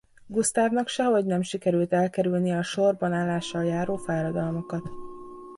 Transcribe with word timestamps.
Gusztávnak 0.27 0.87
sehogy 0.87 1.25
nem 1.25 1.41
sikerül 1.41 1.85
elkerülnie 1.89 2.57
a 2.57 2.61
sorban 2.63 3.13
állással 3.13 3.63
járó 3.63 3.95
fáradalmakat. 3.95 4.89